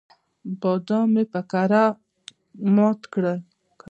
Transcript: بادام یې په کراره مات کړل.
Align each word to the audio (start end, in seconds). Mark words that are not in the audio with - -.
بادام 0.61 1.09
یې 1.19 1.25
په 1.33 1.41
کراره 1.51 1.85
مات 2.75 3.01
کړل. 3.13 3.39